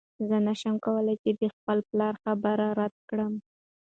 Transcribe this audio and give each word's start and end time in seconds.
زه 0.27 0.37
نشم 0.47 0.75
کولی 0.85 1.15
چې 1.23 1.29
د 1.41 1.43
خپل 1.55 1.77
پلار 1.89 2.13
خبره 2.23 2.67
رد 2.79 2.95
کړم. 3.09 3.33